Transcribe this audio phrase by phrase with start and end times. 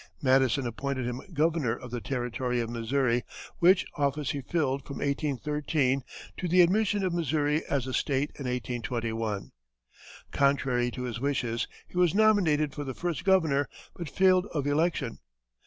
[0.19, 3.21] Madison appointed him Governor of the Territory of Missouri,
[3.59, 6.01] which office he filled from 1813
[6.37, 9.51] to the admission of Missouri as a State in 1821.
[10.31, 15.19] Contrary to his wishes, he was nominated for the first governor, but failed of election.